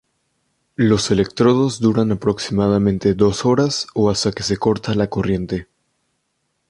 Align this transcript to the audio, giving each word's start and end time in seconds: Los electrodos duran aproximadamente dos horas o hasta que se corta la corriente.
Los 0.77 1.11
electrodos 1.11 1.79
duran 1.79 2.11
aproximadamente 2.11 3.13
dos 3.13 3.45
horas 3.45 3.85
o 3.93 4.09
hasta 4.09 4.31
que 4.31 4.41
se 4.41 4.57
corta 4.57 4.95
la 4.95 5.11
corriente. 5.11 5.67